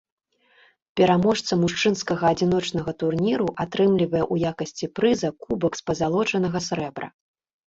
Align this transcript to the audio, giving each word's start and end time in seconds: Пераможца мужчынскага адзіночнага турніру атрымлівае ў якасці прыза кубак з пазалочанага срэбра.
Пераможца 1.01 1.51
мужчынскага 1.63 2.23
адзіночнага 2.35 2.91
турніру 3.03 3.47
атрымлівае 3.65 4.23
ў 4.33 4.51
якасці 4.53 4.85
прыза 5.01 5.29
кубак 5.45 5.73
з 5.83 5.87
пазалочанага 5.93 6.59
срэбра. 6.71 7.07